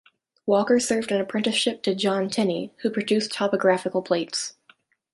Walker 0.47 0.79
served 0.79 1.11
an 1.11 1.21
apprenticeship 1.21 1.83
to 1.83 1.93
John 1.93 2.27
Tinney, 2.27 2.73
who 2.81 2.89
produced 2.89 3.33
topographical 3.33 4.01
plates. 4.01 4.55